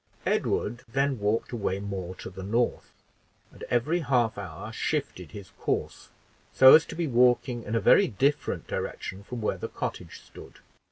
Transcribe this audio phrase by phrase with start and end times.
[0.25, 2.91] Edward then walked away more to the north,
[3.51, 6.09] and every half hour shifted his course
[6.51, 10.57] so as to be walking in a very different direction from where the cottage stood.